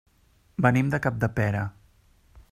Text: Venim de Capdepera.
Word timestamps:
Venim 0.65 0.89
de 0.95 0.99
Capdepera. 1.03 1.61